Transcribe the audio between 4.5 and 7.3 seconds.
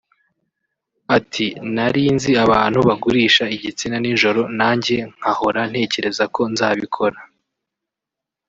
nanjye nkahora ntekereza ko nzabikora